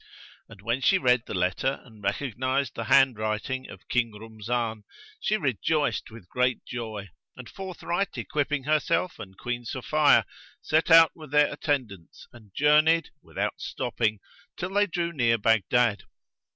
[0.49, 4.81] And when she read the letter and recognised the handwriting of King Rumzan,
[5.19, 10.25] she rejoiced with great joy and forthright equipping herself and Queen Sophia,
[10.59, 14.19] set out with their attendants and journeyed, without stopping,
[14.57, 16.01] till they drew near Baghdad.